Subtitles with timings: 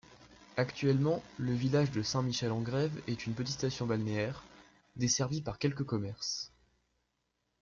[0.57, 4.43] Actuellement, le village de Saint-Michel-en-Grève est une petite station balnéaire,
[4.95, 6.51] desservie par quelques commerces.